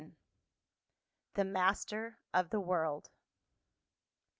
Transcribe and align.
THE 1.35 1.45
MASTER 1.45 2.17
OF 2.33 2.49
THE 2.49 2.59
WORLD. 2.59 3.07